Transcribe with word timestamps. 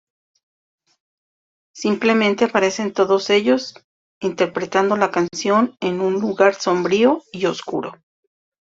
Simplemente 1.75 2.45
aparecen 2.45 2.91
todos 2.91 3.29
ellos 3.29 3.75
interpretando 4.19 4.97
la 4.97 5.11
canción 5.11 5.77
en 5.79 6.01
un 6.01 6.15
lugar 6.19 6.55
sombrío 6.55 7.21
y 7.31 7.45
oscuro. 7.45 7.93